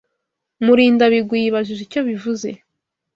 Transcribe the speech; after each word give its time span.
Murindabigwi 0.63 1.35
yibajije 1.43 1.81
icyo 1.83 2.01
bivuze. 2.07 2.49